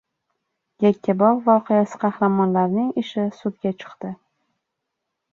[0.85, 4.11] «Yakkabog‘ voqeasi» qahramonlarining ishi sudga chiqdi